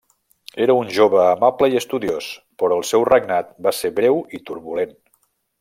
Era 0.63 0.75
un 0.83 0.87
jove 0.95 1.19
amable 1.23 1.69
i 1.73 1.77
estudiós, 1.81 2.31
però 2.63 2.81
el 2.81 2.89
seu 2.93 3.07
regnat 3.13 3.55
va 3.67 3.77
ser 3.83 3.95
breu 4.01 4.21
i 4.39 4.45
turbulent. 4.51 4.99